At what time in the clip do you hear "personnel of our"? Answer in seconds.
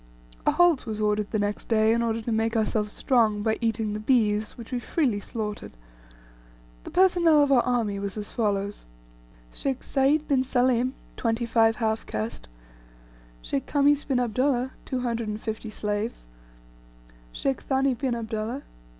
6.89-7.61